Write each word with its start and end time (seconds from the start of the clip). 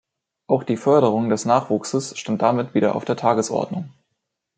Auch 0.47 0.63
die 0.63 0.77
Förderung 0.77 1.29
des 1.29 1.45
Nachwuchses 1.45 2.17
stand 2.17 2.41
damit 2.41 2.73
wieder 2.73 2.95
auf 2.95 3.05
der 3.05 3.15
Tagesordnung. 3.17 3.93